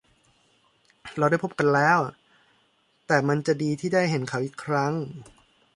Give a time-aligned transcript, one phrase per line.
[1.17, 1.99] เราได้พบกันแล้ว
[3.07, 4.93] แต่มันจะดีที่ได้เห็นเขาอีกครั้ง